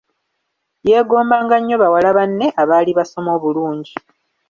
Yeegombanga 0.87 1.55
nnyo 1.59 1.75
bawala 1.81 2.09
banne 2.17 2.47
abaali 2.61 2.91
basoma 2.97 3.29
obulungi. 3.37 3.93